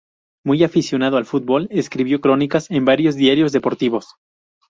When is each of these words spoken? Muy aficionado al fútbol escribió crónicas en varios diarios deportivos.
Muy 0.43 0.63
aficionado 0.63 1.17
al 1.17 1.27
fútbol 1.27 1.67
escribió 1.69 2.21
crónicas 2.21 2.71
en 2.71 2.85
varios 2.85 3.13
diarios 3.13 3.51
deportivos. 3.51 4.15